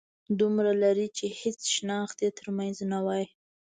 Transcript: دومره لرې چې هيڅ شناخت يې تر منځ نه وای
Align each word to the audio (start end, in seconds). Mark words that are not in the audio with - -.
دومره 0.39 0.71
لرې 0.83 1.07
چې 1.17 1.25
هيڅ 1.39 1.59
شناخت 1.75 2.17
يې 2.25 2.29
تر 2.39 2.47
منځ 2.57 2.75
نه 2.91 2.99
وای 3.05 3.25